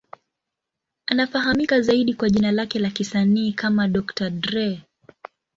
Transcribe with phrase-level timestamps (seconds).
[1.05, 4.29] Anafahamika zaidi kwa jina lake la kisanii kama Dr.
[4.29, 4.81] Dre.